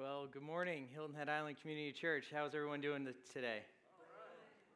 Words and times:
Well, 0.00 0.28
good 0.32 0.42
morning, 0.42 0.86
Hilton 0.94 1.16
Head 1.16 1.28
Island 1.28 1.56
Community 1.60 1.90
Church. 1.90 2.26
How's 2.32 2.54
everyone 2.54 2.80
doing 2.80 3.08
today? 3.34 3.62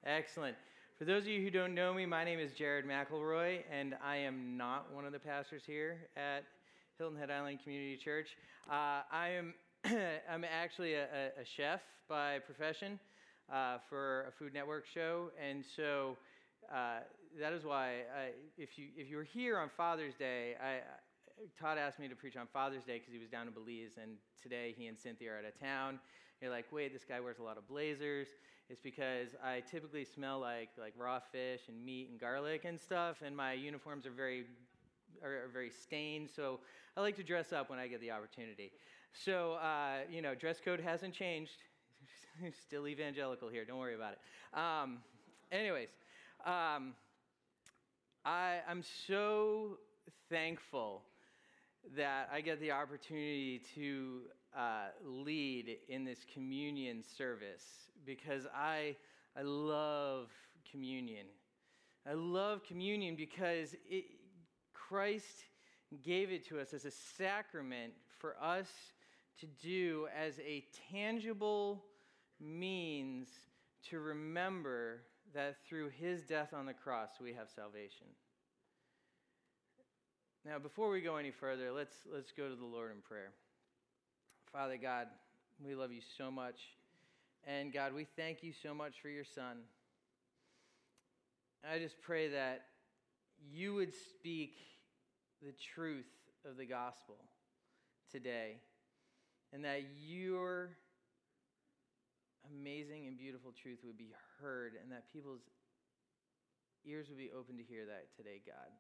Excellent. 0.05 0.57
For 0.99 1.05
those 1.05 1.23
of 1.23 1.29
you 1.29 1.41
who 1.41 1.49
don't 1.49 1.77
know 1.77 1.95
me, 1.95 2.07
my 2.07 2.25
name 2.25 2.41
is 2.41 2.51
Jared 2.51 2.85
McElroy, 2.85 3.61
and 3.71 3.95
I 4.05 4.17
am 4.17 4.57
not 4.57 4.93
one 4.93 5.05
of 5.05 5.13
the 5.13 5.21
pastors 5.21 5.63
here 5.65 6.09
at 6.17 6.43
Hilton 6.99 7.17
Head 7.17 7.31
Island 7.31 7.61
Community 7.63 7.97
Church. 7.97 8.31
Uh, 8.69 9.03
I 9.13 9.29
am 9.29 9.55
I'm 10.29 10.45
actually 10.45 10.95
a, 10.95 11.05
a, 11.05 11.45
chef 11.45 11.83
by 12.09 12.41
profession 12.41 12.99
uh, 13.53 13.79
for 13.89 14.23
a 14.23 14.33
Food 14.33 14.53
Network 14.53 14.87
show, 14.93 15.31
and 15.41 15.65
so 15.77 16.17
uh, 16.75 16.99
that 17.41 17.53
is 17.53 17.65
why 17.65 18.01
I, 18.13 18.31
if 18.59 18.77
you 18.77 18.87
if 18.97 19.09
you 19.09 19.19
were 19.19 19.23
here 19.23 19.57
on 19.57 19.71
Father's 19.77 20.15
Day, 20.17 20.57
I, 20.61 20.81
Todd 21.59 21.79
asked 21.79 21.99
me 21.99 22.09
to 22.09 22.15
preach 22.15 22.37
on 22.37 22.47
Father's 22.53 22.85
Day 22.85 22.99
because 22.99 23.13
he 23.13 23.19
was 23.19 23.29
down 23.29 23.47
in 23.47 23.53
Belize, 23.53 23.99
and 24.01 24.13
today 24.41 24.75
he 24.77 24.87
and 24.87 24.99
Cynthia 24.99 25.33
are 25.33 25.39
out 25.39 25.45
of 25.45 25.59
town. 25.59 25.99
You're 26.41 26.51
like, 26.51 26.67
wait, 26.73 26.93
this 26.93 27.05
guy 27.05 27.21
wears 27.21 27.39
a 27.39 27.43
lot 27.43 27.57
of 27.57 27.67
blazers. 27.69 28.29
It's 28.69 28.81
because 28.81 29.29
I 29.43 29.61
typically 29.61 30.05
smell 30.05 30.41
like 30.41 30.71
like 30.79 30.95
raw 30.97 31.19
fish 31.21 31.63
and 31.69 31.85
meat 31.85 32.09
and 32.11 32.21
garlic 32.21 32.65
and 32.65 32.81
stuff, 32.81 33.23
and 33.25 33.37
my 33.37 33.53
uniforms 33.53 34.07
are 34.07 34.11
very 34.11 34.47
are, 35.23 35.49
very 35.53 35.71
stained. 35.71 36.31
So 36.35 36.61
I 36.97 37.01
like 37.01 37.17
to 37.17 37.23
dress 37.23 37.53
up 37.53 37.71
when 37.71 37.79
I 37.79 37.89
get 37.89 38.01
the 38.01 38.11
opportunity. 38.11 38.73
So 39.13 39.55
uh, 39.55 39.99
you 40.11 40.23
know, 40.23 40.35
dress 40.35 40.61
code 40.65 40.81
hasn't 40.81 41.15
changed. 41.15 41.57
Still 42.67 42.89
evangelical 42.89 43.49
here. 43.49 43.65
Don't 43.65 43.79
worry 43.79 43.95
about 43.95 44.15
it. 44.15 44.59
Um, 44.59 44.99
anyways, 45.51 45.91
um, 46.45 46.95
I, 48.25 48.59
I'm 48.69 48.83
so 49.07 49.79
thankful 50.31 51.03
that 51.97 52.29
I 52.33 52.41
get 52.41 52.61
the 52.61 52.73
opportunity 52.73 53.63
to 53.75 54.23
uh, 54.57 54.89
lead 55.05 55.79
in 55.89 56.05
this 56.05 56.21
communion 56.33 57.03
service 57.17 57.65
because 58.05 58.47
I, 58.55 58.97
I 59.37 59.43
love 59.43 60.29
communion. 60.71 61.27
I 62.09 62.15
love 62.15 62.63
communion 62.65 63.15
because 63.17 63.75
it, 63.89 64.05
Christ 64.73 65.45
gave 66.03 66.31
it 66.31 66.47
to 66.49 66.61
us 66.61 66.73
as 66.75 66.85
a 66.85 66.91
sacrament 66.91 67.93
for 68.19 68.37
us 68.43 68.69
to 69.41 69.47
do 69.47 70.09
as 70.17 70.39
a 70.41 70.65
tangible 70.91 71.85
means 72.41 73.29
to 73.91 74.01
remember 74.01 75.03
that 75.35 75.57
through 75.67 75.89
his 75.89 76.23
death 76.23 76.53
on 76.53 76.67
the 76.67 76.73
cross 76.73 77.11
we 77.21 77.33
have 77.33 77.49
salvation. 77.55 78.07
Now, 80.45 80.59
before 80.59 80.91
we 80.91 81.01
go 81.01 81.17
any 81.17 81.31
further, 81.31 81.71
let's, 81.71 81.95
let's 82.13 82.33
go 82.33 82.49
to 82.49 82.57
the 82.57 82.65
Lord 82.65 82.91
in 82.91 83.01
prayer. 83.01 83.31
Father 84.53 84.77
God, 84.77 85.07
we 85.65 85.77
love 85.77 85.93
you 85.93 86.01
so 86.19 86.33
much. 86.33 86.61
And 87.45 87.73
God, 87.73 87.95
we 87.95 88.07
thank 88.17 88.43
you 88.43 88.53
so 88.61 88.75
much 88.75 88.95
for 89.01 89.09
your 89.09 89.25
Son. 89.25 89.59
I 91.65 91.79
just 91.79 92.01
pray 92.03 92.29
that 92.31 92.65
you 93.53 93.75
would 93.75 93.93
speak 93.95 94.57
the 95.41 95.53
truth 95.75 96.11
of 96.45 96.57
the 96.57 96.67
gospel 96.67 97.17
today 98.11 98.57
and 99.53 99.65
that 99.65 99.83
your 100.05 100.71
amazing 102.51 103.07
and 103.07 103.17
beautiful 103.17 103.53
truth 103.63 103.79
would 103.85 103.97
be 103.97 104.11
heard 104.41 104.73
and 104.83 104.91
that 104.91 105.05
people's 105.13 105.43
ears 106.85 107.07
would 107.09 107.19
be 107.19 107.31
open 107.31 107.57
to 107.59 107.63
hear 107.63 107.87
that 107.87 108.09
today, 108.17 108.41
God. 108.45 108.71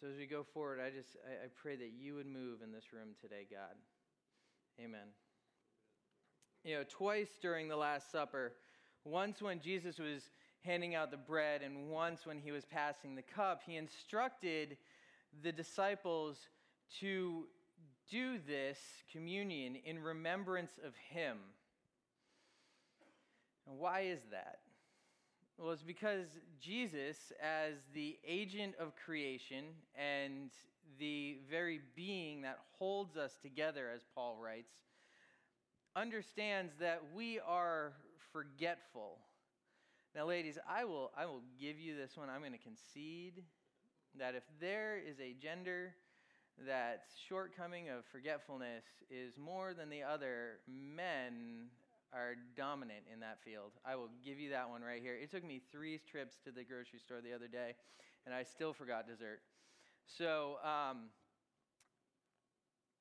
So 0.00 0.06
as 0.06 0.16
we 0.16 0.24
go 0.24 0.42
forward, 0.42 0.80
I 0.80 0.88
just 0.88 1.16
I, 1.26 1.44
I 1.44 1.48
pray 1.54 1.76
that 1.76 1.90
you 1.98 2.14
would 2.14 2.26
move 2.26 2.62
in 2.62 2.72
this 2.72 2.92
room 2.92 3.10
today, 3.20 3.46
God. 3.50 3.76
Amen. 4.82 5.08
You 6.64 6.76
know, 6.76 6.84
twice 6.88 7.28
during 7.40 7.68
the 7.68 7.76
Last 7.76 8.10
Supper, 8.10 8.54
once 9.04 9.42
when 9.42 9.60
Jesus 9.60 9.98
was 9.98 10.30
handing 10.62 10.94
out 10.94 11.10
the 11.10 11.18
bread, 11.18 11.60
and 11.62 11.90
once 11.90 12.24
when 12.24 12.38
he 12.38 12.50
was 12.50 12.64
passing 12.64 13.14
the 13.14 13.22
cup, 13.22 13.60
he 13.66 13.76
instructed 13.76 14.78
the 15.42 15.52
disciples 15.52 16.38
to 17.00 17.44
do 18.10 18.38
this 18.38 18.78
communion 19.12 19.76
in 19.84 19.98
remembrance 19.98 20.72
of 20.84 20.94
him. 21.10 21.36
And 23.66 23.78
why 23.78 24.00
is 24.00 24.20
that? 24.30 24.59
Well, 25.60 25.72
it's 25.72 25.82
because 25.82 26.24
Jesus, 26.58 27.18
as 27.38 27.74
the 27.92 28.16
agent 28.26 28.76
of 28.80 28.94
creation 28.96 29.64
and 29.94 30.48
the 30.98 31.36
very 31.50 31.82
being 31.94 32.40
that 32.42 32.60
holds 32.78 33.18
us 33.18 33.36
together, 33.42 33.90
as 33.94 34.00
Paul 34.14 34.38
writes, 34.42 34.72
understands 35.94 36.72
that 36.80 37.02
we 37.14 37.40
are 37.46 37.92
forgetful. 38.32 39.18
Now, 40.14 40.26
ladies, 40.26 40.58
I 40.66 40.86
will, 40.86 41.10
I 41.14 41.26
will 41.26 41.42
give 41.60 41.78
you 41.78 41.94
this 41.94 42.16
one. 42.16 42.30
I'm 42.30 42.40
going 42.40 42.52
to 42.52 42.58
concede 42.58 43.42
that 44.18 44.34
if 44.34 44.44
there 44.62 44.96
is 44.96 45.20
a 45.20 45.34
gender 45.42 45.92
that 46.66 47.04
shortcoming 47.28 47.90
of 47.90 48.06
forgetfulness 48.10 48.84
is 49.10 49.36
more 49.36 49.74
than 49.74 49.90
the 49.90 50.04
other, 50.04 50.60
men 50.66 51.68
are 52.12 52.34
dominant 52.56 53.04
in 53.12 53.20
that 53.20 53.38
field. 53.44 53.72
I 53.84 53.96
will 53.96 54.10
give 54.24 54.38
you 54.38 54.50
that 54.50 54.68
one 54.68 54.82
right 54.82 55.00
here. 55.02 55.14
It 55.14 55.30
took 55.30 55.44
me 55.44 55.60
three 55.70 56.00
trips 56.10 56.36
to 56.44 56.50
the 56.50 56.64
grocery 56.64 56.98
store 56.98 57.20
the 57.20 57.34
other 57.34 57.48
day, 57.48 57.74
and 58.26 58.34
I 58.34 58.42
still 58.42 58.72
forgot 58.72 59.06
dessert. 59.06 59.40
So, 60.06 60.56
um, 60.64 61.10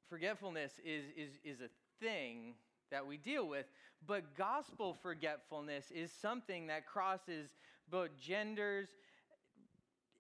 forgetfulness 0.10 0.74
is, 0.86 1.06
is, 1.16 1.32
is 1.44 1.62
a 1.62 1.70
thing 2.04 2.54
that 2.92 3.06
we 3.06 3.18
deal 3.18 3.48
with, 3.48 3.66
but 4.06 4.36
gospel 4.36 4.96
forgetfulness 5.02 5.92
is 5.92 6.12
something 6.12 6.68
that 6.68 6.86
crosses 6.86 7.50
both 7.90 8.10
genders, 8.20 8.88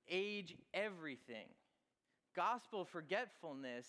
age, 0.10 0.56
everything. 0.74 1.48
Gospel 2.36 2.86
forgetfulness 2.86 3.86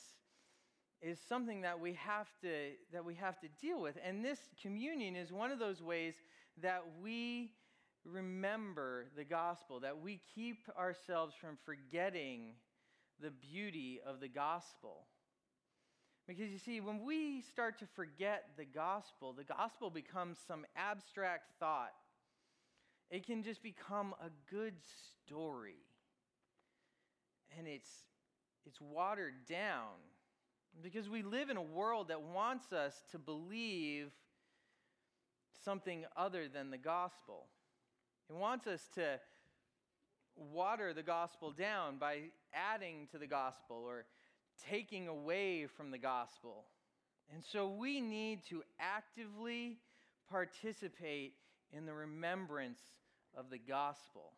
is 1.02 1.18
something 1.28 1.62
that 1.62 1.80
we 1.80 1.94
have 1.94 2.28
to 2.42 2.72
that 2.92 3.04
we 3.04 3.14
have 3.14 3.38
to 3.40 3.48
deal 3.60 3.80
with. 3.80 3.96
And 4.04 4.24
this 4.24 4.38
communion 4.60 5.16
is 5.16 5.32
one 5.32 5.50
of 5.50 5.58
those 5.58 5.82
ways 5.82 6.14
that 6.62 6.82
we 7.02 7.52
remember 8.04 9.06
the 9.16 9.24
gospel 9.24 9.80
that 9.80 10.00
we 10.00 10.20
keep 10.34 10.68
ourselves 10.78 11.34
from 11.38 11.58
forgetting 11.64 12.54
the 13.20 13.30
beauty 13.30 14.00
of 14.06 14.20
the 14.20 14.28
gospel. 14.28 15.06
Because 16.26 16.50
you 16.50 16.58
see 16.58 16.80
when 16.80 17.04
we 17.04 17.42
start 17.42 17.78
to 17.80 17.86
forget 17.94 18.50
the 18.56 18.64
gospel 18.64 19.32
the 19.32 19.44
gospel 19.44 19.90
becomes 19.90 20.38
some 20.46 20.66
abstract 20.76 21.50
thought. 21.58 21.92
It 23.10 23.26
can 23.26 23.42
just 23.42 23.62
become 23.62 24.14
a 24.22 24.30
good 24.50 24.74
story. 25.26 25.82
And 27.58 27.66
it's 27.66 27.88
it's 28.66 28.80
watered 28.80 29.46
down 29.48 29.96
because 30.82 31.08
we 31.08 31.22
live 31.22 31.50
in 31.50 31.56
a 31.56 31.62
world 31.62 32.08
that 32.08 32.22
wants 32.22 32.72
us 32.72 32.94
to 33.12 33.18
believe 33.18 34.10
something 35.64 36.04
other 36.16 36.48
than 36.48 36.70
the 36.70 36.78
gospel. 36.78 37.46
It 38.28 38.36
wants 38.36 38.66
us 38.66 38.88
to 38.94 39.20
water 40.36 40.94
the 40.94 41.02
gospel 41.02 41.52
down 41.52 41.98
by 41.98 42.30
adding 42.54 43.08
to 43.12 43.18
the 43.18 43.26
gospel 43.26 43.82
or 43.86 44.04
taking 44.68 45.08
away 45.08 45.66
from 45.66 45.90
the 45.90 45.98
gospel. 45.98 46.64
And 47.32 47.44
so 47.44 47.68
we 47.68 48.00
need 48.00 48.44
to 48.48 48.62
actively 48.78 49.78
participate 50.30 51.34
in 51.72 51.86
the 51.86 51.94
remembrance 51.94 52.80
of 53.36 53.50
the 53.50 53.58
gospel. 53.58 54.32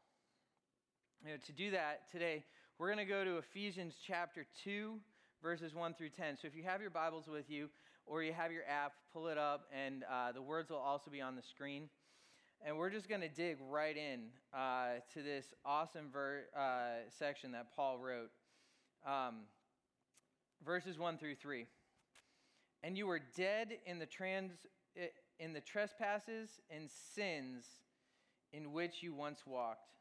You 1.25 1.33
know, 1.33 1.37
to 1.47 1.53
do 1.53 1.71
that 1.71 2.11
today, 2.11 2.45
we're 2.79 2.89
going 2.89 2.99
to 2.99 3.05
go 3.05 3.25
to 3.25 3.39
Ephesians 3.39 3.95
chapter 4.07 4.45
2 4.65 4.99
verses 5.43 5.75
1 5.75 5.95
through 5.95 6.11
10. 6.11 6.37
So 6.41 6.47
if 6.47 6.55
you 6.55 6.63
have 6.63 6.81
your 6.81 6.91
Bibles 6.91 7.27
with 7.27 7.51
you 7.51 7.69
or 8.07 8.23
you 8.23 8.33
have 8.33 8.53
your 8.53 8.63
app, 8.69 8.93
pull 9.13 9.27
it 9.27 9.39
up, 9.39 9.67
and 9.73 10.05
uh, 10.05 10.33
the 10.33 10.41
words 10.41 10.71
will 10.71 10.79
also 10.79 11.11
be 11.11 11.21
on 11.21 11.35
the 11.35 11.43
screen. 11.43 11.89
And 12.65 12.79
we're 12.79 12.91
just 12.91 13.09
going 13.09 13.23
to 13.23 13.29
dig 13.29 13.59
right 13.69 13.97
in 13.97 14.27
uh, 14.55 15.01
to 15.15 15.23
this 15.23 15.47
awesome 15.65 16.11
ver- 16.13 16.45
uh, 16.57 17.09
section 17.19 17.53
that 17.53 17.75
Paul 17.75 17.99
wrote. 17.99 18.31
Um, 19.05 19.41
verses 20.65 20.97
1 20.97 21.19
through 21.19 21.35
3. 21.35 21.67
And 22.85 22.97
you 22.97 23.09
were 23.09 23.21
dead 23.37 23.79
in 23.85 23.99
the, 23.99 24.07
trans, 24.07 24.53
in 25.41 25.53
the 25.53 25.61
trespasses 25.61 26.61
and 26.71 26.89
sins 27.15 27.65
in 28.53 28.73
which 28.73 29.03
you 29.03 29.13
once 29.13 29.41
walked 29.45 29.93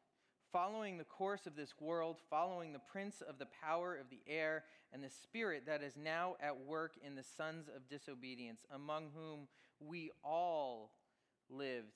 following 0.51 0.97
the 0.97 1.03
course 1.03 1.45
of 1.45 1.55
this 1.55 1.73
world, 1.79 2.17
following 2.29 2.73
the 2.73 2.79
prince 2.79 3.21
of 3.21 3.37
the 3.39 3.47
power 3.63 3.95
of 3.95 4.09
the 4.09 4.21
air, 4.27 4.63
and 4.93 5.03
the 5.03 5.09
spirit 5.09 5.63
that 5.65 5.81
is 5.81 5.95
now 5.95 6.35
at 6.41 6.65
work 6.65 6.93
in 7.05 7.15
the 7.15 7.23
sons 7.23 7.67
of 7.73 7.87
disobedience, 7.87 8.65
among 8.73 9.09
whom 9.15 9.47
we 9.79 10.11
all 10.23 10.91
lived 11.49 11.93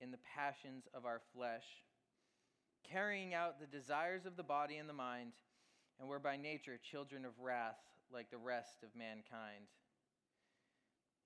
in 0.00 0.10
the 0.10 0.18
passions 0.36 0.86
of 0.94 1.04
our 1.04 1.20
flesh, 1.34 1.64
carrying 2.90 3.34
out 3.34 3.60
the 3.60 3.66
desires 3.66 4.26
of 4.26 4.36
the 4.36 4.42
body 4.42 4.76
and 4.76 4.88
the 4.88 4.94
mind, 4.94 5.32
and 5.98 6.08
were 6.08 6.18
by 6.18 6.36
nature 6.36 6.78
children 6.90 7.24
of 7.24 7.38
wrath 7.40 7.78
like 8.12 8.30
the 8.30 8.38
rest 8.38 8.82
of 8.82 8.88
mankind. 8.96 9.66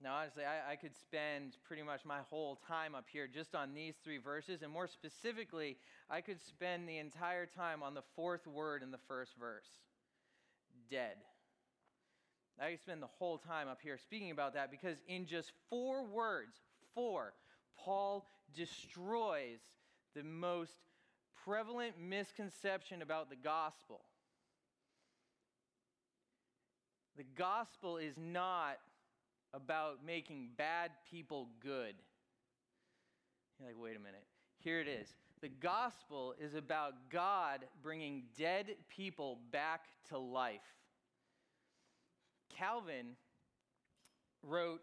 Now, 0.02 0.16
honestly, 0.16 0.42
I, 0.44 0.72
I, 0.72 0.76
could 0.76 0.96
spend 0.96 1.56
pretty 1.64 1.84
much 1.84 2.04
my 2.04 2.18
whole 2.28 2.58
time 2.66 2.96
up 2.96 3.04
here 3.12 3.28
just 3.32 3.54
on 3.54 3.72
these 3.72 3.94
three 4.02 4.18
verses, 4.18 4.62
and 4.62 4.72
more 4.72 4.88
specifically, 4.88 5.76
I 6.10 6.20
could 6.20 6.42
spend 6.42 6.88
the 6.88 6.98
entire 6.98 7.46
time 7.46 7.84
on 7.84 7.94
the 7.94 8.02
fourth 8.16 8.44
word 8.48 8.82
in 8.82 8.90
the 8.90 8.98
first 9.06 9.32
verse 9.38 9.68
dead. 10.90 11.16
I 12.60 12.70
could 12.70 12.80
spend 12.80 13.02
the 13.02 13.08
whole 13.18 13.38
time 13.38 13.68
up 13.68 13.78
here 13.80 13.96
speaking 13.96 14.30
about 14.30 14.54
that 14.54 14.70
because 14.70 14.96
in 15.06 15.26
just 15.26 15.52
four 15.70 16.04
words, 16.04 16.58
four, 16.94 17.32
Paul 17.78 18.26
destroys 18.54 19.60
the 20.14 20.22
most 20.22 20.72
prevalent 21.44 21.94
misconception 22.00 23.02
about 23.02 23.30
the 23.30 23.36
gospel. 23.36 24.00
The 27.16 27.24
gospel 27.36 27.96
is 27.96 28.14
not 28.16 28.78
about 29.54 30.04
making 30.04 30.48
bad 30.56 30.90
people 31.10 31.48
good. 31.60 31.94
You're 33.58 33.68
like, 33.68 33.78
wait 33.78 33.96
a 33.96 34.00
minute. 34.00 34.24
Here 34.58 34.80
it 34.80 34.88
is. 34.88 35.14
The 35.40 35.48
gospel 35.48 36.34
is 36.40 36.54
about 36.54 36.94
God 37.10 37.64
bringing 37.82 38.24
dead 38.38 38.76
people 38.88 39.40
back 39.50 39.86
to 40.08 40.18
life. 40.18 40.60
Calvin 42.56 43.16
wrote 44.42 44.82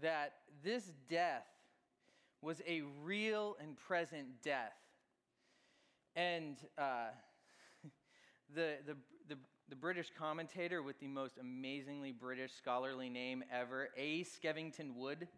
that 0.00 0.34
this 0.64 0.92
death 1.08 1.46
was 2.40 2.60
a 2.66 2.82
real 3.02 3.56
and 3.60 3.76
present 3.76 4.26
death. 4.42 4.74
And 6.16 6.56
uh, 6.76 7.10
the, 8.54 8.78
the, 8.86 8.94
the, 8.94 8.96
the, 9.68 9.76
British 9.76 10.10
commentator 10.18 10.82
with 10.82 10.98
the 11.00 11.08
most 11.08 11.38
amazingly 11.38 12.12
British 12.12 12.52
scholarly 12.52 13.08
name 13.08 13.42
ever, 13.52 13.88
A. 13.96 14.24
Skevington 14.24 14.94
Wood, 14.94 15.28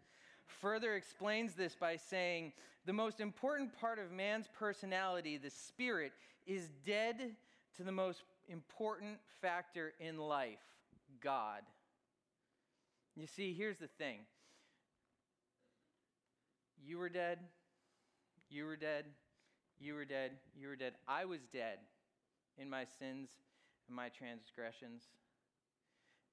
further 0.45 0.95
explains 0.95 1.53
this 1.53 1.75
by 1.75 1.95
saying 1.95 2.53
the 2.85 2.93
most 2.93 3.19
important 3.19 3.77
part 3.79 3.99
of 3.99 4.11
man's 4.11 4.47
personality, 4.47 5.37
the 5.37 5.49
spirit, 5.49 6.11
is 6.45 6.69
dead 6.85 7.35
to 7.77 7.83
the 7.83 7.91
most 7.91 8.23
important 8.47 9.17
factor 9.41 9.93
in 9.99 10.17
life 10.17 10.59
God. 11.21 11.61
You 13.15 13.27
see, 13.27 13.53
here's 13.53 13.77
the 13.77 13.87
thing 13.87 14.19
you 16.85 16.97
were 16.97 17.09
dead, 17.09 17.39
you 18.49 18.65
were 18.65 18.75
dead, 18.75 19.05
you 19.79 19.93
were 19.95 20.05
dead, 20.05 20.31
you 20.55 20.67
were 20.67 20.75
dead. 20.75 20.93
I 21.07 21.25
was 21.25 21.41
dead 21.51 21.79
in 22.57 22.69
my 22.69 22.85
sins 22.99 23.29
and 23.87 23.95
my 23.95 24.09
transgressions. 24.09 25.03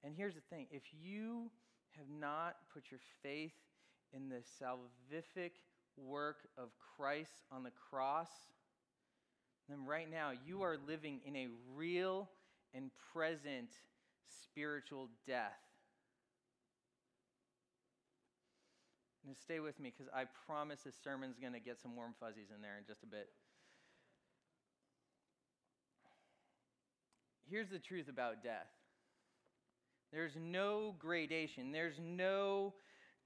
And 0.03 0.13
here's 0.15 0.35
the 0.35 0.41
thing 0.49 0.67
if 0.71 0.83
you 0.91 1.49
have 1.97 2.07
not 2.09 2.55
put 2.73 2.83
your 2.91 2.99
faith 3.21 3.53
in 4.13 4.29
the 4.29 4.41
salvific 4.61 5.51
work 5.97 6.47
of 6.57 6.69
Christ 6.95 7.43
on 7.51 7.63
the 7.63 7.71
cross, 7.89 8.29
then 9.69 9.85
right 9.85 10.09
now 10.09 10.31
you 10.45 10.61
are 10.63 10.77
living 10.87 11.21
in 11.25 11.35
a 11.35 11.47
real 11.75 12.29
and 12.73 12.91
present 13.13 13.69
spiritual 14.41 15.09
death. 15.27 15.59
And 19.25 19.37
stay 19.37 19.61
with 19.61 19.79
me 19.79 19.93
because 19.95 20.11
I 20.13 20.25
promise 20.45 20.81
this 20.81 20.95
sermon's 21.01 21.39
going 21.39 21.53
to 21.53 21.59
get 21.59 21.79
some 21.79 21.95
warm 21.95 22.13
fuzzies 22.19 22.51
in 22.53 22.61
there 22.61 22.77
in 22.77 22.83
just 22.85 23.03
a 23.03 23.05
bit. 23.05 23.29
Here's 27.53 27.69
the 27.69 27.77
truth 27.77 28.09
about 28.09 28.41
death 28.41 28.65
there's 30.11 30.35
no 30.35 30.95
gradation, 30.97 31.71
there's 31.71 31.99
no 32.03 32.73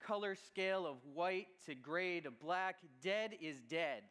color 0.06 0.36
scale 0.36 0.86
of 0.86 0.98
white 1.14 1.48
to 1.66 1.74
gray 1.74 2.20
to 2.20 2.30
black. 2.30 2.76
Dead 3.02 3.32
is 3.42 3.56
dead. 3.70 4.04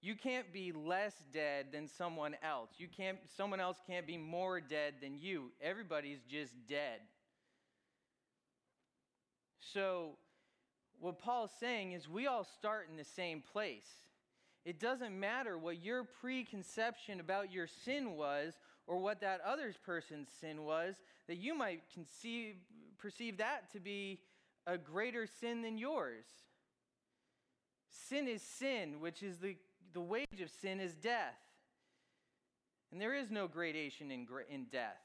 You 0.00 0.14
can't 0.14 0.50
be 0.50 0.72
less 0.72 1.12
dead 1.30 1.66
than 1.72 1.88
someone 1.88 2.36
else. 2.42 2.70
You 2.78 2.88
can't, 2.88 3.18
someone 3.36 3.60
else 3.60 3.76
can't 3.86 4.06
be 4.06 4.16
more 4.16 4.62
dead 4.62 4.94
than 5.02 5.18
you. 5.18 5.50
Everybody's 5.60 6.20
just 6.26 6.54
dead. 6.66 7.00
So, 9.60 10.16
what 11.00 11.18
Paul's 11.18 11.52
saying 11.60 11.92
is 11.92 12.08
we 12.08 12.26
all 12.26 12.46
start 12.58 12.88
in 12.90 12.96
the 12.96 13.04
same 13.04 13.42
place. 13.52 13.90
It 14.64 14.80
doesn't 14.80 15.18
matter 15.18 15.58
what 15.58 15.82
your 15.82 16.04
preconception 16.04 17.20
about 17.20 17.52
your 17.52 17.66
sin 17.66 18.16
was 18.16 18.54
or 18.86 18.98
what 18.98 19.20
that 19.20 19.40
other 19.42 19.72
person's 19.84 20.28
sin 20.40 20.64
was, 20.64 20.94
that 21.26 21.36
you 21.36 21.54
might 21.54 21.82
conceive, 21.92 22.56
perceive 22.98 23.38
that 23.38 23.70
to 23.72 23.80
be 23.80 24.20
a 24.66 24.78
greater 24.78 25.26
sin 25.26 25.62
than 25.62 25.76
yours. 25.76 26.24
Sin 28.08 28.26
is 28.26 28.42
sin, 28.42 29.00
which 29.00 29.22
is 29.22 29.38
the 29.38 29.56
the 29.94 30.00
wage 30.00 30.40
of 30.42 30.50
sin 30.50 30.80
is 30.80 30.94
death. 30.94 31.38
And 32.92 33.00
there 33.00 33.14
is 33.14 33.30
no 33.30 33.48
gradation 33.48 34.10
in, 34.10 34.26
in 34.50 34.64
death. 34.64 35.00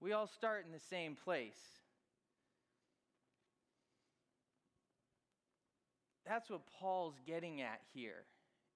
We 0.00 0.12
all 0.12 0.26
start 0.26 0.66
in 0.66 0.72
the 0.72 0.78
same 0.78 1.16
place. 1.16 1.58
That's 6.28 6.50
what 6.50 6.60
Paul's 6.78 7.18
getting 7.26 7.62
at 7.62 7.80
here. 7.94 8.26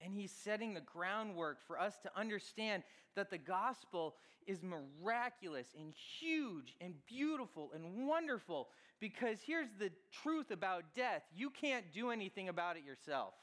And 0.00 0.14
he's 0.14 0.32
setting 0.32 0.75
the 0.75 0.80
groundwork 0.80 1.59
for 1.66 1.78
us 1.78 1.99
to 2.02 2.11
understand 2.18 2.82
that 3.14 3.30
the 3.30 3.38
gospel 3.38 4.14
is 4.47 4.61
miraculous 4.62 5.68
and 5.78 5.92
huge 6.18 6.75
and 6.80 6.94
beautiful 7.06 7.71
and 7.75 8.09
wonderful 8.09 8.68
because 8.99 9.38
here's 9.47 9.68
the 9.78 9.90
truth 10.23 10.50
about 10.50 10.94
death 10.94 11.23
you 11.37 11.50
can't 11.50 11.92
do 11.92 12.11
anything 12.11 12.49
about 12.49 12.76
it 12.76 12.85
yourself. 12.85 13.35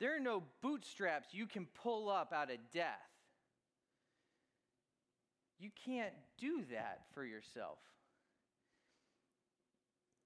There 0.00 0.16
are 0.16 0.20
no 0.20 0.42
bootstraps 0.62 1.28
you 1.32 1.46
can 1.46 1.66
pull 1.82 2.08
up 2.08 2.32
out 2.32 2.50
of 2.50 2.58
death. 2.72 2.88
You 5.58 5.70
can't 5.84 6.14
do 6.38 6.64
that 6.72 7.02
for 7.14 7.24
yourself. 7.24 7.78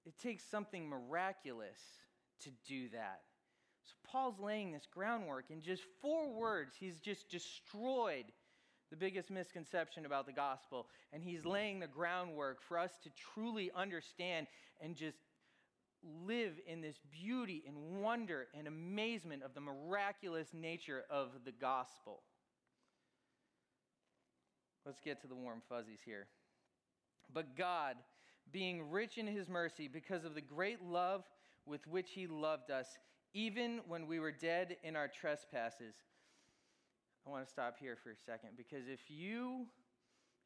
It 0.09 0.17
takes 0.17 0.43
something 0.43 0.89
miraculous 0.89 1.77
to 2.41 2.49
do 2.67 2.89
that. 2.89 3.21
So 3.83 3.93
Paul's 4.03 4.39
laying 4.39 4.71
this 4.71 4.87
groundwork 4.91 5.51
in 5.51 5.61
just 5.61 5.83
four 6.01 6.33
words. 6.33 6.73
He's 6.79 6.99
just 6.99 7.29
destroyed 7.29 8.25
the 8.89 8.95
biggest 8.95 9.29
misconception 9.29 10.07
about 10.07 10.25
the 10.25 10.33
gospel, 10.33 10.87
and 11.13 11.21
he's 11.21 11.45
laying 11.45 11.79
the 11.79 11.85
groundwork 11.85 12.63
for 12.63 12.79
us 12.79 12.89
to 13.03 13.11
truly 13.35 13.69
understand 13.75 14.47
and 14.81 14.95
just 14.95 15.19
live 16.25 16.53
in 16.65 16.81
this 16.81 16.97
beauty 17.11 17.63
and 17.67 18.01
wonder 18.01 18.47
and 18.57 18.67
amazement 18.67 19.43
of 19.43 19.53
the 19.53 19.61
miraculous 19.61 20.47
nature 20.55 21.03
of 21.11 21.27
the 21.45 21.51
gospel. 21.51 22.23
Let's 24.87 25.01
get 25.01 25.21
to 25.21 25.27
the 25.27 25.35
warm 25.35 25.61
fuzzies 25.69 25.99
here. 26.03 26.25
But 27.31 27.55
God, 27.55 27.95
being 28.51 28.89
rich 28.89 29.17
in 29.17 29.27
his 29.27 29.49
mercy 29.49 29.87
because 29.87 30.25
of 30.25 30.35
the 30.35 30.41
great 30.41 30.83
love 30.83 31.23
with 31.65 31.85
which 31.87 32.11
he 32.11 32.27
loved 32.27 32.71
us, 32.71 32.87
even 33.33 33.81
when 33.87 34.07
we 34.07 34.19
were 34.19 34.31
dead 34.31 34.77
in 34.83 34.95
our 34.95 35.07
trespasses. 35.07 35.95
I 37.25 37.29
want 37.29 37.45
to 37.45 37.51
stop 37.51 37.77
here 37.79 37.95
for 37.95 38.11
a 38.11 38.15
second 38.15 38.51
because 38.57 38.87
if 38.87 39.01
you 39.09 39.67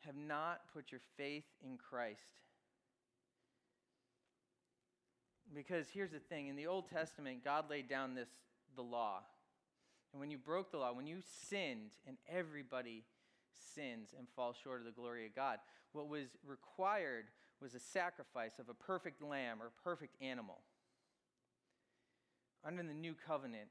have 0.06 0.16
not 0.16 0.62
put 0.74 0.92
your 0.92 1.02
faith 1.18 1.46
in 1.64 1.78
Christ, 1.78 2.20
because 5.54 5.88
here's 5.94 6.12
the 6.12 6.20
thing 6.20 6.48
in 6.48 6.56
the 6.56 6.68
Old 6.68 6.90
Testament, 6.90 7.44
God 7.44 7.70
laid 7.70 7.88
down 7.88 8.16
this 8.16 8.30
the 8.76 8.82
law. 8.82 9.20
And 10.12 10.20
when 10.20 10.32
you 10.32 10.38
broke 10.38 10.72
the 10.72 10.78
law, 10.78 10.94
when 10.94 11.08
you 11.08 11.20
sinned, 11.48 11.92
and 12.08 12.18
everybody 12.30 13.04
sins 13.76 14.10
and 14.18 14.28
falls 14.36 14.56
short 14.64 14.80
of 14.80 14.86
the 14.86 14.92
glory 14.92 15.26
of 15.26 15.36
God, 15.36 15.60
what 15.92 16.08
was 16.08 16.28
required 16.46 17.26
was 17.64 17.74
a 17.74 17.80
sacrifice 17.80 18.60
of 18.60 18.68
a 18.68 18.74
perfect 18.74 19.24
lamb 19.24 19.60
or 19.62 19.72
perfect 19.84 20.22
animal. 20.22 20.60
Under 22.66 22.84
the 22.84 22.94
new 22.94 23.16
covenant 23.26 23.70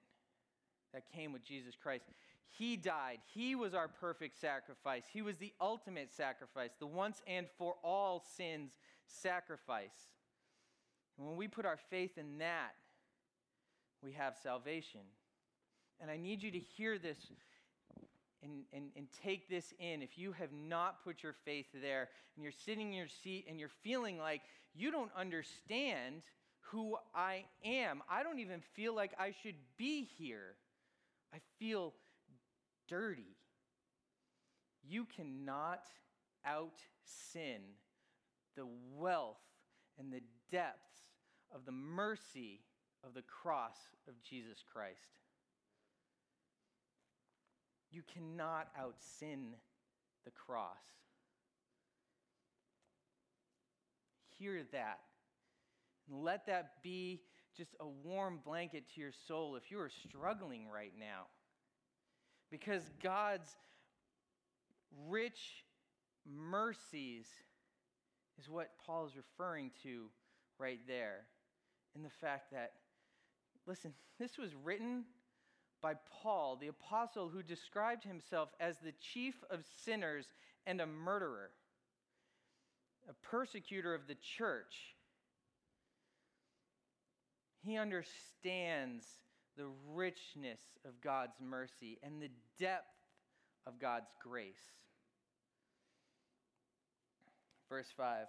that 0.92 1.04
came 1.14 1.32
with 1.32 1.44
Jesus 1.44 1.75
Christ, 1.80 2.04
He 2.50 2.76
died. 2.76 3.18
He 3.34 3.54
was 3.54 3.75
our 3.75 3.88
perfect 3.88 4.40
sacrifice. 4.40 5.04
He 5.12 5.22
was 5.22 5.37
the 5.37 5.52
ultimate 5.61 6.12
sacrifice, 6.12 6.70
the 6.78 6.87
once 6.87 7.22
and 7.26 7.46
for 7.58 7.76
all 7.84 8.25
sins 8.37 8.72
sacrifice. 9.06 10.08
And 11.18 11.26
when 11.26 11.37
we 11.37 11.46
put 11.46 11.66
our 11.66 11.78
faith 11.90 12.16
in 12.16 12.38
that, 12.38 12.72
we 14.02 14.12
have 14.12 14.37
salvation. 14.42 15.02
And 16.00 16.11
I 16.11 16.16
need 16.16 16.42
you 16.42 16.50
to 16.50 16.58
hear 16.58 16.99
this 16.99 17.18
and, 18.42 18.64
and, 18.72 18.90
and 18.96 19.06
take 19.22 19.49
this 19.49 19.72
in. 19.78 20.02
If 20.02 20.18
you 20.18 20.32
have 20.32 20.52
not 20.52 21.02
put 21.04 21.22
your 21.22 21.34
faith 21.44 21.66
there 21.80 22.08
and 22.37 22.42
you're 22.42 22.52
sitting 22.52 22.88
in 22.88 22.99
your 22.99 23.08
seat 23.22 23.46
and 23.49 23.58
you're 23.58 23.70
feeling 23.82 24.18
like 24.18 24.42
you 24.75 24.90
don't 24.90 25.11
understand 25.16 26.22
who 26.61 26.96
I 27.14 27.44
am, 27.64 28.02
I 28.11 28.22
don't 28.22 28.38
even 28.38 28.61
feel 28.75 28.94
like 28.94 29.12
I 29.18 29.34
should 29.42 29.56
be 29.76 30.04
here. 30.18 30.56
I 31.34 31.38
feel 31.58 31.94
dirty. 32.88 33.37
You 34.82 35.06
cannot 35.16 35.87
out 36.44 36.80
sin 37.04 37.61
the 38.56 38.66
wealth 38.96 39.37
and 39.99 40.12
the 40.12 40.22
depths 40.50 41.11
of 41.54 41.64
the 41.64 41.72
mercy 41.72 42.61
of 43.04 43.14
the 43.14 43.22
cross 43.22 43.76
of 44.08 44.14
Jesus 44.22 44.64
Christ. 44.72 45.08
You 47.92 48.02
cannot 48.12 48.68
out 48.78 48.94
sin 49.18 49.54
the 50.25 50.30
cross. 50.30 50.78
Hear 54.38 54.62
that. 54.72 55.00
And 56.08 56.25
let 56.25 56.46
that 56.46 56.82
be 56.82 57.20
just 57.56 57.75
a 57.80 57.87
warm 57.87 58.40
blanket 58.44 58.84
to 58.94 59.00
your 59.00 59.12
soul 59.28 59.56
if 59.56 59.70
you 59.70 59.78
are 59.78 59.90
struggling 60.08 60.66
right 60.68 60.92
now. 60.99 61.26
Because 62.50 62.82
God's 63.02 63.49
rich 65.08 65.64
mercies 66.26 67.26
is 68.40 68.49
what 68.49 68.70
Paul 68.87 69.06
is 69.06 69.12
referring 69.16 69.70
to 69.82 70.06
right 70.58 70.80
there. 70.87 71.26
In 71.94 72.02
the 72.02 72.11
fact 72.20 72.52
that, 72.52 72.72
listen, 73.66 73.92
this 74.18 74.38
was 74.38 74.50
written 74.64 75.04
by 75.82 75.94
Paul, 76.22 76.56
the 76.56 76.68
apostle 76.68 77.28
who 77.28 77.42
described 77.42 78.04
himself 78.04 78.50
as 78.60 78.78
the 78.78 78.94
chief 79.12 79.34
of 79.50 79.64
sinners 79.84 80.26
and 80.66 80.80
a 80.80 80.86
murderer, 80.86 81.50
a 83.10 83.14
persecutor 83.26 83.92
of 83.92 84.06
the 84.06 84.14
church. 84.14 84.94
He 87.64 87.76
understands 87.76 89.06
the 89.56 89.66
richness 89.92 90.60
of 90.86 91.00
God's 91.00 91.40
mercy 91.40 91.98
and 92.02 92.22
the 92.22 92.30
depth 92.58 92.86
of 93.66 93.78
God's 93.78 94.14
grace. 94.22 94.54
Verse 97.68 97.92
5 97.96 98.26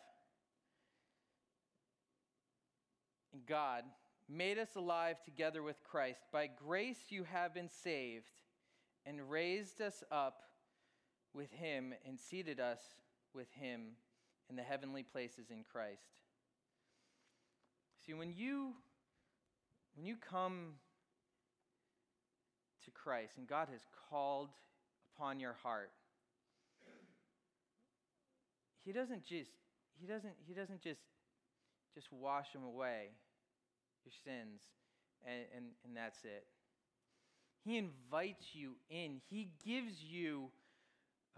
God 3.47 3.83
made 4.29 4.57
us 4.57 4.75
alive 4.75 5.21
together 5.23 5.61
with 5.61 5.83
Christ. 5.83 6.21
By 6.31 6.47
grace 6.47 6.99
you 7.09 7.23
have 7.25 7.53
been 7.53 7.69
saved, 7.69 8.31
and 9.05 9.29
raised 9.29 9.81
us 9.81 10.03
up 10.11 10.43
with 11.33 11.51
him, 11.51 11.93
and 12.05 12.19
seated 12.19 12.59
us 12.59 12.79
with 13.33 13.51
him 13.51 13.97
in 14.49 14.55
the 14.55 14.61
heavenly 14.61 15.03
places 15.03 15.49
in 15.49 15.63
Christ. 15.63 16.01
See, 18.05 18.13
when 18.13 18.33
you 18.33 18.73
when 19.95 20.05
you 20.05 20.15
come 20.17 20.73
to 22.83 22.91
Christ 22.91 23.37
and 23.37 23.47
God 23.47 23.67
has 23.71 23.81
called 24.09 24.49
upon 25.15 25.39
your 25.39 25.55
heart, 25.63 25.91
he 28.83 28.91
doesn't 28.91 29.23
just 29.23 29.51
he 29.99 30.07
doesn't 30.07 30.33
he 30.45 30.53
doesn't 30.53 30.81
just 30.81 31.01
just 31.93 32.11
wash 32.11 32.51
them 32.53 32.63
away 32.63 33.09
your 34.05 34.13
sins 34.23 34.61
and, 35.25 35.45
and, 35.55 35.65
and 35.85 35.95
that's 35.95 36.23
it. 36.23 36.45
He 37.63 37.77
invites 37.77 38.47
you 38.53 38.73
in. 38.89 39.21
He 39.29 39.49
gives 39.65 40.03
you 40.03 40.49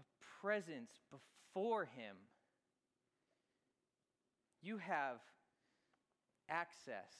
a 0.00 0.02
presence 0.40 0.90
before 1.10 1.84
him. 1.84 2.16
You 4.62 4.78
have 4.78 5.18
access. 6.48 7.12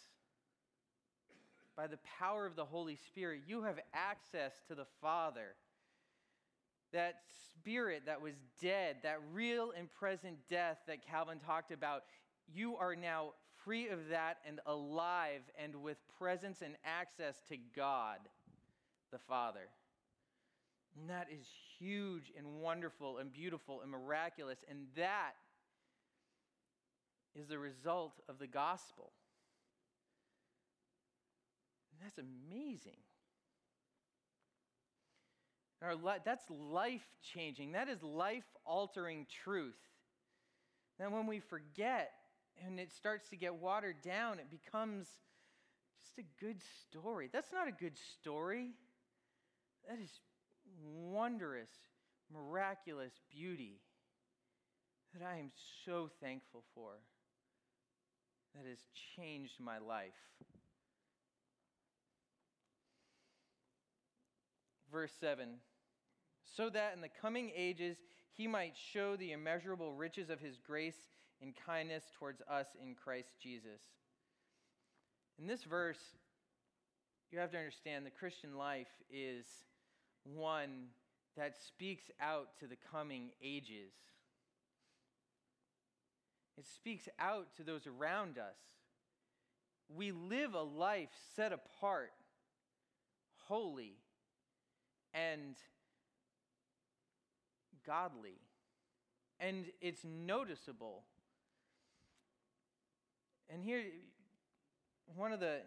By 1.76 1.86
the 1.86 1.98
power 2.18 2.46
of 2.46 2.56
the 2.56 2.64
holy 2.64 2.96
spirit 2.96 3.42
you 3.46 3.62
have 3.62 3.78
access 3.94 4.52
to 4.68 4.74
the 4.74 4.86
father. 5.00 5.54
That 6.92 7.16
spirit 7.52 8.04
that 8.06 8.22
was 8.22 8.34
dead, 8.60 8.96
that 9.02 9.20
real 9.32 9.72
and 9.76 9.92
present 9.92 10.36
death 10.48 10.78
that 10.86 11.06
Calvin 11.06 11.38
talked 11.38 11.70
about, 11.70 12.04
you 12.52 12.76
are 12.76 12.96
now 12.96 13.32
free 13.66 13.88
of 13.88 14.08
that 14.10 14.38
and 14.46 14.60
alive 14.64 15.42
and 15.62 15.82
with 15.82 15.98
presence 16.18 16.62
and 16.62 16.76
access 16.84 17.42
to 17.48 17.56
God 17.74 18.18
the 19.12 19.18
Father. 19.18 19.68
And 20.98 21.10
that 21.10 21.26
is 21.30 21.44
huge 21.78 22.32
and 22.38 22.62
wonderful 22.62 23.18
and 23.18 23.30
beautiful 23.32 23.82
and 23.82 23.90
miraculous. 23.90 24.58
And 24.70 24.86
that 24.96 25.32
is 27.34 27.48
the 27.48 27.58
result 27.58 28.14
of 28.28 28.38
the 28.38 28.46
gospel. 28.46 29.10
And 31.92 32.06
that's 32.06 32.18
amazing. 32.18 32.96
Li- 36.02 36.22
that's 36.24 36.44
life 36.50 37.06
changing. 37.34 37.72
That 37.72 37.88
is 37.88 38.02
life 38.02 38.44
altering 38.64 39.26
truth. 39.44 39.76
Then 40.98 41.12
when 41.12 41.26
we 41.26 41.40
forget 41.40 42.12
and 42.64 42.78
it 42.80 42.92
starts 42.92 43.28
to 43.30 43.36
get 43.36 43.54
watered 43.54 44.02
down, 44.02 44.38
it 44.38 44.50
becomes 44.50 45.08
just 46.02 46.18
a 46.18 46.44
good 46.44 46.60
story. 46.82 47.28
That's 47.32 47.52
not 47.52 47.68
a 47.68 47.72
good 47.72 47.98
story. 48.14 48.70
That 49.88 49.98
is 50.00 50.10
wondrous, 50.84 51.70
miraculous 52.32 53.12
beauty 53.30 53.80
that 55.14 55.26
I 55.26 55.38
am 55.38 55.50
so 55.84 56.10
thankful 56.20 56.64
for. 56.74 56.92
That 58.54 58.68
has 58.68 58.78
changed 59.16 59.60
my 59.60 59.78
life. 59.78 60.14
verse 64.96 65.12
7 65.20 65.56
so 66.56 66.70
that 66.70 66.94
in 66.94 67.02
the 67.02 67.08
coming 67.20 67.52
ages 67.54 67.98
he 68.32 68.46
might 68.46 68.74
show 68.92 69.16
the 69.16 69.32
immeasurable 69.32 69.92
riches 69.92 70.30
of 70.30 70.40
his 70.40 70.58
grace 70.58 70.96
and 71.42 71.54
kindness 71.66 72.04
towards 72.18 72.40
us 72.50 72.66
in 72.82 72.94
Christ 72.94 73.34
Jesus. 73.42 73.80
In 75.38 75.46
this 75.46 75.64
verse, 75.64 76.00
you 77.30 77.38
have 77.38 77.50
to 77.50 77.58
understand 77.58 78.06
the 78.06 78.10
Christian 78.10 78.56
life 78.56 78.88
is 79.10 79.44
one 80.24 80.86
that 81.36 81.54
speaks 81.68 82.04
out 82.20 82.48
to 82.60 82.66
the 82.66 82.76
coming 82.90 83.30
ages. 83.42 83.92
It 86.56 86.64
speaks 86.66 87.08
out 87.18 87.48
to 87.58 87.62
those 87.62 87.86
around 87.86 88.38
us. 88.38 88.56
We 89.94 90.12
live 90.12 90.54
a 90.54 90.62
life 90.62 91.10
set 91.36 91.52
apart, 91.52 92.12
holy, 93.44 93.98
and 95.12 95.54
godly. 97.86 98.38
And 99.38 99.66
it's 99.82 100.02
noticeable. 100.04 101.02
And 103.50 103.62
here, 103.62 103.82
one 105.14 105.32
of 105.32 105.40
the 105.40 105.60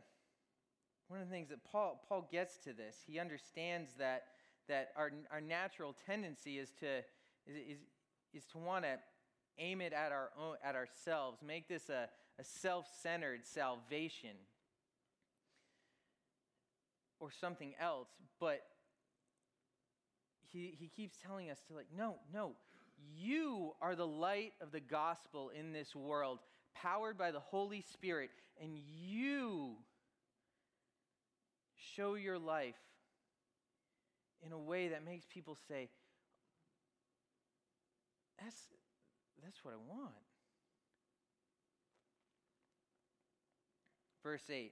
one 1.09 1.19
of 1.19 1.27
the 1.27 1.33
things 1.33 1.49
that 1.49 1.63
Paul, 1.63 1.99
Paul 2.07 2.27
gets 2.31 2.57
to 2.59 2.71
this, 2.71 2.97
he 3.05 3.19
understands 3.19 3.89
that, 3.97 4.25
that 4.67 4.89
our, 4.95 5.11
our 5.31 5.41
natural 5.41 5.95
tendency 6.05 6.59
is 6.59 6.71
to, 6.81 6.99
is, 7.47 7.55
is, 7.55 7.77
is 8.31 8.45
to 8.51 8.59
want 8.59 8.85
to 8.85 8.99
aim 9.57 9.81
it 9.81 9.91
at, 9.91 10.11
our 10.11 10.29
own, 10.39 10.55
at 10.63 10.75
ourselves, 10.75 11.39
make 11.45 11.67
this 11.67 11.89
a, 11.89 12.07
a 12.39 12.43
self 12.43 12.85
centered 13.01 13.43
salvation 13.43 14.37
or 17.19 17.29
something 17.31 17.73
else. 17.81 18.09
But 18.39 18.61
he, 20.51 20.75
he 20.79 20.87
keeps 20.87 21.17
telling 21.25 21.49
us 21.49 21.57
to 21.67 21.73
like, 21.73 21.87
no, 21.97 22.15
no, 22.31 22.51
you 23.17 23.73
are 23.81 23.95
the 23.95 24.07
light 24.07 24.53
of 24.61 24.71
the 24.71 24.79
gospel 24.79 25.49
in 25.57 25.73
this 25.73 25.95
world, 25.95 26.37
powered 26.75 27.17
by 27.17 27.31
the 27.31 27.39
Holy 27.39 27.81
Spirit, 27.81 28.29
and 28.61 28.77
you 28.77 29.75
show 31.95 32.15
your 32.15 32.39
life 32.39 32.75
in 34.45 34.51
a 34.51 34.57
way 34.57 34.89
that 34.89 35.03
makes 35.03 35.25
people 35.25 35.57
say, 35.67 35.89
that's, 38.41 38.55
that's 39.43 39.63
what 39.63 39.73
I 39.73 39.77
want. 39.77 40.13
Verse 44.23 44.49
8 44.49 44.71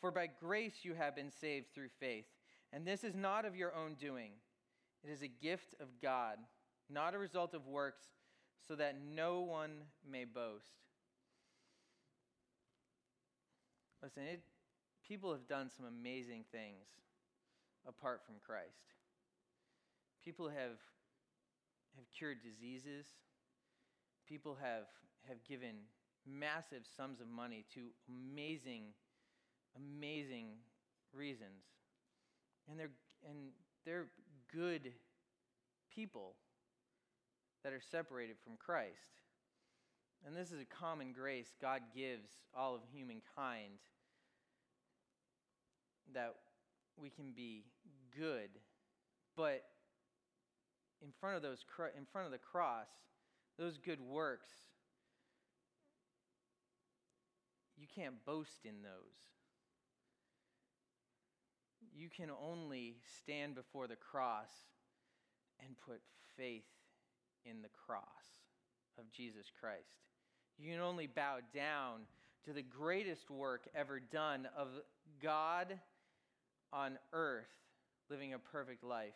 For 0.00 0.10
by 0.10 0.28
grace 0.40 0.78
you 0.82 0.94
have 0.94 1.14
been 1.14 1.30
saved 1.30 1.66
through 1.74 1.88
faith, 2.00 2.26
and 2.72 2.86
this 2.86 3.04
is 3.04 3.14
not 3.14 3.44
of 3.44 3.56
your 3.56 3.74
own 3.74 3.94
doing. 3.94 4.32
It 5.04 5.10
is 5.10 5.22
a 5.22 5.28
gift 5.28 5.74
of 5.80 5.88
God, 6.02 6.38
not 6.90 7.14
a 7.14 7.18
result 7.18 7.54
of 7.54 7.66
works, 7.66 8.04
so 8.66 8.74
that 8.74 8.96
no 9.14 9.40
one 9.40 9.82
may 10.10 10.24
boast. 10.24 10.85
Listen, 14.06 14.22
it, 14.22 14.40
people 15.08 15.32
have 15.32 15.48
done 15.48 15.68
some 15.76 15.84
amazing 15.84 16.44
things 16.52 16.86
apart 17.88 18.20
from 18.24 18.36
Christ. 18.46 18.94
People 20.24 20.46
have, 20.46 20.78
have 21.96 22.06
cured 22.16 22.38
diseases. 22.40 23.06
People 24.28 24.56
have, 24.62 24.84
have 25.26 25.42
given 25.42 25.74
massive 26.24 26.82
sums 26.96 27.20
of 27.20 27.26
money 27.26 27.64
to 27.74 27.80
amazing, 28.08 28.94
amazing 29.74 30.50
reasons. 31.12 31.66
And 32.70 32.78
they're, 32.78 32.94
and 33.28 33.48
they're 33.84 34.06
good 34.54 34.92
people 35.92 36.34
that 37.64 37.72
are 37.72 37.82
separated 37.90 38.36
from 38.44 38.52
Christ. 38.56 39.18
and 40.24 40.36
this 40.36 40.52
is 40.52 40.60
a 40.60 40.64
common 40.64 41.10
grace 41.10 41.54
God 41.60 41.80
gives 41.92 42.28
all 42.56 42.76
of 42.76 42.82
humankind 42.92 43.80
that 46.14 46.34
we 46.96 47.10
can 47.10 47.32
be 47.32 47.64
good, 48.16 48.50
but 49.36 49.64
in 51.02 51.10
front 51.20 51.36
of 51.36 51.42
those 51.42 51.64
in 51.96 52.06
front 52.10 52.26
of 52.26 52.32
the 52.32 52.38
cross, 52.38 52.88
those 53.58 53.78
good 53.78 54.00
works 54.00 54.48
you 57.76 57.86
can't 57.94 58.24
boast 58.24 58.64
in 58.64 58.82
those. 58.82 59.16
You 61.94 62.08
can 62.08 62.30
only 62.30 62.96
stand 63.22 63.54
before 63.54 63.86
the 63.86 63.96
cross 63.96 64.50
and 65.64 65.76
put 65.86 66.00
faith 66.36 66.64
in 67.44 67.62
the 67.62 67.68
cross 67.86 68.02
of 68.98 69.10
Jesus 69.10 69.46
Christ. 69.60 69.94
You 70.58 70.72
can 70.72 70.80
only 70.80 71.06
bow 71.06 71.38
down 71.54 72.00
to 72.44 72.52
the 72.52 72.62
greatest 72.62 73.30
work 73.30 73.68
ever 73.74 74.00
done 74.00 74.48
of 74.56 74.68
God 75.22 75.78
on 76.72 76.98
earth 77.12 77.46
living 78.10 78.34
a 78.34 78.38
perfect 78.38 78.84
life 78.84 79.14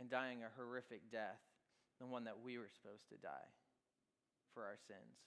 and 0.00 0.10
dying 0.10 0.38
a 0.42 0.60
horrific 0.60 1.10
death, 1.10 1.40
the 2.00 2.06
one 2.06 2.24
that 2.24 2.40
we 2.44 2.58
were 2.58 2.68
supposed 2.74 3.08
to 3.08 3.16
die 3.16 3.48
for 4.52 4.62
our 4.62 4.76
sins. 4.86 5.18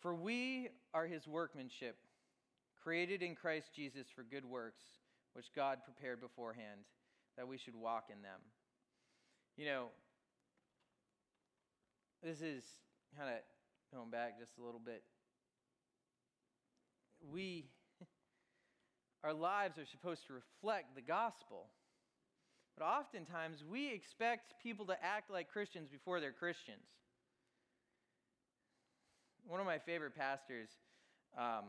For 0.00 0.14
we 0.14 0.68
are 0.94 1.06
his 1.06 1.26
workmanship, 1.26 1.96
created 2.82 3.22
in 3.22 3.34
Christ 3.34 3.70
Jesus 3.74 4.06
for 4.14 4.22
good 4.22 4.44
works, 4.44 4.84
which 5.32 5.46
God 5.54 5.78
prepared 5.84 6.20
beforehand 6.20 6.80
that 7.36 7.48
we 7.48 7.58
should 7.58 7.74
walk 7.74 8.04
in 8.12 8.22
them. 8.22 8.40
You 9.56 9.66
know, 9.66 9.86
this 12.22 12.40
is 12.40 12.62
kind 13.18 13.30
of 13.30 13.40
going 13.92 14.10
back 14.10 14.38
just 14.38 14.52
a 14.58 14.64
little 14.64 14.80
bit. 14.84 15.02
We, 17.32 17.66
our 19.24 19.32
lives 19.32 19.78
are 19.78 19.86
supposed 19.86 20.26
to 20.28 20.34
reflect 20.34 20.94
the 20.94 21.02
gospel. 21.02 21.66
But 22.76 22.84
oftentimes 22.84 23.64
we 23.68 23.92
expect 23.92 24.54
people 24.62 24.86
to 24.86 25.04
act 25.04 25.30
like 25.30 25.50
Christians 25.50 25.88
before 25.88 26.20
they're 26.20 26.32
Christians. 26.32 26.86
One 29.46 29.60
of 29.60 29.66
my 29.66 29.78
favorite 29.78 30.16
pastors, 30.16 30.68
um, 31.38 31.64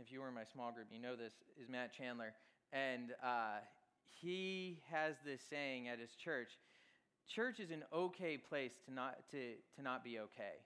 if 0.00 0.12
you 0.12 0.20
were 0.20 0.28
in 0.28 0.34
my 0.34 0.44
small 0.52 0.72
group, 0.72 0.88
you 0.92 1.00
know 1.00 1.16
this, 1.16 1.32
is 1.60 1.68
Matt 1.68 1.92
Chandler. 1.96 2.34
And 2.72 3.12
uh, 3.24 3.58
he 4.20 4.80
has 4.90 5.14
this 5.24 5.40
saying 5.48 5.88
at 5.88 5.98
his 5.98 6.10
church 6.12 6.50
church 7.30 7.60
is 7.60 7.70
an 7.70 7.84
okay 7.92 8.36
place 8.36 8.72
to 8.84 8.92
not, 8.92 9.16
to, 9.30 9.54
to 9.76 9.82
not 9.82 10.02
be 10.02 10.18
okay. 10.18 10.58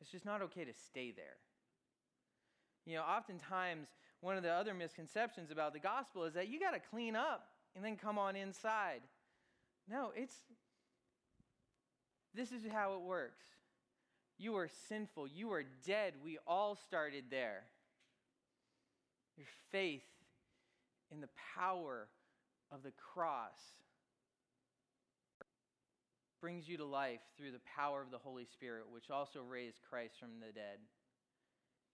It's 0.00 0.10
just 0.10 0.24
not 0.24 0.42
okay 0.42 0.64
to 0.64 0.72
stay 0.72 1.12
there. 1.14 1.38
You 2.88 2.94
know, 2.94 3.02
oftentimes, 3.02 3.88
one 4.22 4.38
of 4.38 4.42
the 4.42 4.50
other 4.50 4.72
misconceptions 4.72 5.50
about 5.50 5.74
the 5.74 5.78
gospel 5.78 6.24
is 6.24 6.32
that 6.32 6.48
you 6.48 6.58
got 6.58 6.70
to 6.70 6.80
clean 6.80 7.14
up 7.14 7.48
and 7.76 7.84
then 7.84 7.96
come 7.96 8.18
on 8.18 8.34
inside. 8.34 9.02
No, 9.90 10.10
it's 10.16 10.34
this 12.34 12.50
is 12.50 12.62
how 12.72 12.94
it 12.94 13.02
works. 13.02 13.44
You 14.38 14.56
are 14.56 14.70
sinful. 14.88 15.28
You 15.28 15.52
are 15.52 15.64
dead. 15.86 16.14
We 16.24 16.38
all 16.46 16.76
started 16.76 17.24
there. 17.30 17.64
Your 19.36 19.48
faith 19.70 20.06
in 21.12 21.20
the 21.20 21.28
power 21.54 22.08
of 22.72 22.82
the 22.82 22.92
cross 22.92 23.60
brings 26.40 26.66
you 26.66 26.78
to 26.78 26.86
life 26.86 27.20
through 27.36 27.50
the 27.50 27.60
power 27.76 28.00
of 28.00 28.10
the 28.10 28.18
Holy 28.18 28.46
Spirit, 28.46 28.84
which 28.90 29.10
also 29.10 29.40
raised 29.40 29.80
Christ 29.90 30.14
from 30.18 30.40
the 30.40 30.52
dead. 30.54 30.78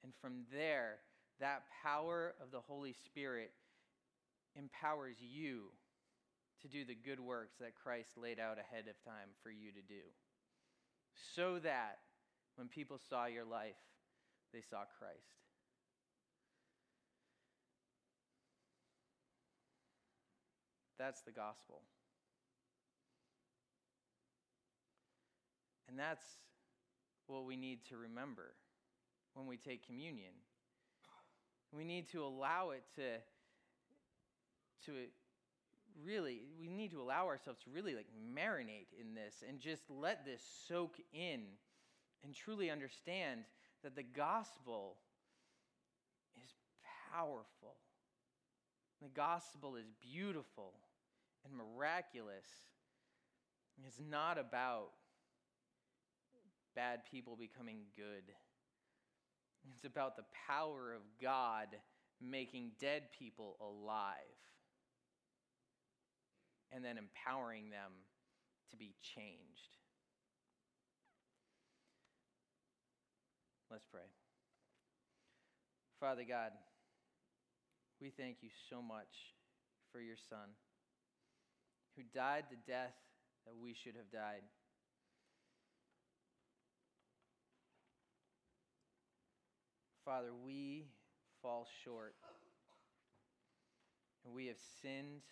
And 0.05 0.13
from 0.21 0.45
there, 0.53 0.99
that 1.41 1.63
power 1.83 2.35
of 2.43 2.51
the 2.51 2.61
Holy 2.61 2.93
Spirit 2.93 3.53
empowers 4.55 5.17
you 5.19 5.71
to 6.61 6.69
do 6.69 6.85
the 6.85 6.95
good 6.95 7.19
works 7.19 7.55
that 7.59 7.75
Christ 7.75 8.11
laid 8.17 8.39
out 8.39 8.59
ahead 8.59 8.85
of 8.87 9.03
time 9.03 9.31
for 9.43 9.51
you 9.51 9.73
to 9.73 9.81
do. 9.81 10.03
So 11.35 11.59
that 11.61 11.99
when 12.57 12.69
people 12.69 13.01
saw 13.09 13.25
your 13.25 13.47
life, 13.47 13.81
they 14.53 14.61
saw 14.61 14.85
Christ. 14.99 15.25
That's 20.99 21.23
the 21.23 21.33
gospel. 21.33 21.81
And 25.89 25.99
that's 25.99 26.25
what 27.27 27.47
we 27.47 27.57
need 27.57 27.81
to 27.89 27.97
remember 27.97 28.55
when 29.35 29.47
we 29.47 29.57
take 29.57 29.87
communion. 29.87 30.33
We 31.73 31.85
need 31.85 32.09
to 32.11 32.25
allow 32.25 32.71
it 32.71 32.85
to, 32.97 33.19
to 34.87 34.93
really, 36.05 36.43
we 36.59 36.69
need 36.69 36.93
to 36.93 37.01
allow 37.01 37.27
ourselves 37.27 37.61
to 37.65 37.71
really 37.71 37.95
like 37.95 38.07
marinate 38.35 38.87
in 39.01 39.15
this 39.15 39.43
and 39.47 39.59
just 39.61 39.83
let 39.91 40.25
this 40.25 40.41
soak 40.69 40.97
in 41.13 41.43
and 42.25 42.35
truly 42.35 42.71
understand 42.71 43.43
that 43.83 43.97
the 43.97 44.03
gospel 44.03 44.97
is 46.37 46.55
powerful. 47.13 47.77
The 49.03 49.09
gospel 49.09 49.77
is 49.77 49.87
beautiful 50.01 50.73
and 51.45 51.53
miraculous. 51.55 52.47
It's 53.87 54.01
not 54.09 54.39
about 54.39 54.91
bad 56.75 57.01
people 57.11 57.37
becoming 57.37 57.79
good. 57.97 58.23
It's 59.85 59.93
about 59.93 60.17
the 60.17 60.25
power 60.49 60.95
of 60.95 61.03
God 61.21 61.67
making 62.19 62.71
dead 62.81 63.03
people 63.19 63.59
alive 63.61 64.17
and 66.73 66.83
then 66.83 66.97
empowering 66.97 67.69
them 67.69 67.93
to 68.71 68.79
be 68.79 68.95
changed. 69.15 69.77
Let's 73.71 73.85
pray. 73.93 74.09
Father 76.01 76.25
God, 76.27 76.53
we 78.01 78.09
thank 78.09 78.39
you 78.41 78.49
so 78.71 78.81
much 78.81 79.35
for 79.93 80.01
your 80.01 80.17
Son 80.31 80.49
who 81.95 82.05
died 82.15 82.45
the 82.49 82.73
death 82.73 82.95
that 83.45 83.55
we 83.55 83.75
should 83.75 83.97
have 83.97 84.11
died. 84.11 84.45
Father, 90.05 90.33
we 90.45 90.85
fall 91.41 91.67
short 91.83 92.15
and 94.25 94.35
we 94.35 94.47
have 94.49 94.61
sinned. 94.83 95.23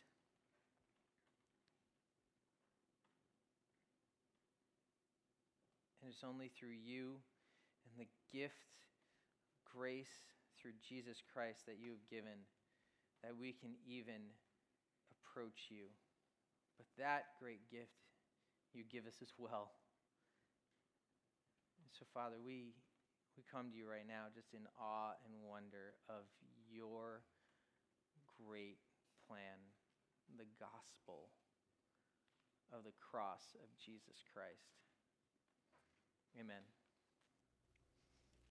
And 6.00 6.10
it's 6.10 6.24
only 6.24 6.50
through 6.58 6.76
you 6.82 7.20
and 7.84 8.06
the 8.06 8.08
gift, 8.32 8.54
grace 9.76 10.06
through 10.60 10.72
Jesus 10.88 11.22
Christ 11.34 11.66
that 11.66 11.76
you 11.78 11.90
have 11.90 12.08
given, 12.08 12.48
that 13.22 13.36
we 13.38 13.52
can 13.52 13.74
even 13.86 14.32
approach 15.12 15.68
you. 15.68 15.92
But 16.78 16.86
that 16.96 17.36
great 17.38 17.60
gift 17.70 17.92
you 18.72 18.84
give 18.90 19.06
us 19.06 19.20
as 19.20 19.34
well. 19.36 19.70
so, 21.92 22.06
Father, 22.14 22.36
we, 22.44 22.72
we 23.36 23.44
come 23.48 23.70
to 23.72 23.76
you 23.76 23.88
right 23.88 24.06
now 24.06 24.28
just 24.34 24.52
in 24.52 24.66
awe 24.76 25.16
and 25.24 25.32
wonder 25.48 25.96
of 26.08 26.28
your 26.68 27.24
great 28.36 28.78
plan, 29.28 29.72
the 30.36 30.48
gospel 30.58 31.32
of 32.72 32.84
the 32.84 32.96
cross 32.98 33.56
of 33.60 33.68
Jesus 33.76 34.24
Christ. 34.32 34.80
Amen. 36.38 36.81